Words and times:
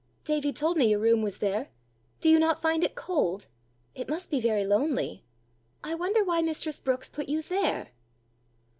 "Davie 0.23 0.51
told 0.51 0.77
me 0.77 0.89
your 0.89 0.97
room 0.99 1.21
was 1.21 1.37
there: 1.37 1.69
do 2.21 2.27
you 2.27 2.39
not 2.39 2.59
find 2.59 2.83
it 2.83 2.95
cold? 2.95 3.45
It 3.93 4.09
must 4.09 4.31
be 4.31 4.41
very 4.41 4.65
lonely! 4.65 5.23
I 5.83 5.93
wonder 5.93 6.23
why 6.23 6.41
mistress 6.41 6.79
Brookes 6.79 7.07
put 7.07 7.29
you 7.29 7.43
there!" 7.43 7.89